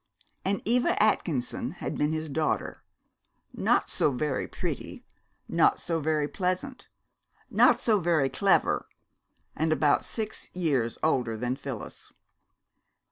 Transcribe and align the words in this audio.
And 0.43 0.63
Eva 0.65 0.99
Atkinson 1.01 1.73
had 1.73 1.95
been 1.95 2.11
his 2.11 2.27
daughter, 2.27 2.83
not 3.53 3.87
so 3.87 4.09
very 4.09 4.47
pretty, 4.47 5.05
not 5.47 5.79
so 5.79 5.99
very 5.99 6.27
pleasant, 6.27 6.87
not 7.51 7.79
so 7.79 7.99
very 7.99 8.27
clever, 8.27 8.87
and 9.55 9.71
about 9.71 10.03
six 10.03 10.49
years 10.55 10.97
older 11.03 11.37
than 11.37 11.55
Phyllis. 11.55 12.11